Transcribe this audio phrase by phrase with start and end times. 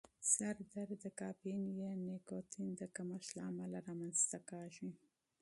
[0.33, 4.89] سر درد د کافین یا نیکوتین د کمښت له امله رامنځته کېږي.